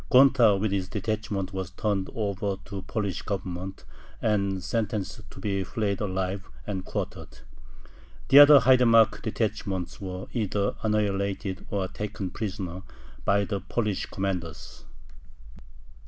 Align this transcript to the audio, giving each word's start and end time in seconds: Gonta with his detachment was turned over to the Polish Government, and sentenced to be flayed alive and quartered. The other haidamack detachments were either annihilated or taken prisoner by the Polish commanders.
Gonta 0.09 0.59
with 0.59 0.71
his 0.71 0.89
detachment 0.89 1.53
was 1.53 1.69
turned 1.69 2.09
over 2.15 2.57
to 2.65 2.77
the 2.77 2.81
Polish 2.81 3.21
Government, 3.21 3.83
and 4.19 4.63
sentenced 4.63 5.29
to 5.29 5.39
be 5.39 5.63
flayed 5.63 6.01
alive 6.01 6.49
and 6.65 6.83
quartered. 6.83 7.41
The 8.29 8.39
other 8.39 8.61
haidamack 8.61 9.21
detachments 9.21 10.01
were 10.01 10.25
either 10.33 10.75
annihilated 10.81 11.67
or 11.69 11.87
taken 11.87 12.31
prisoner 12.31 12.81
by 13.25 13.45
the 13.45 13.59
Polish 13.61 14.07
commanders. 14.07 14.85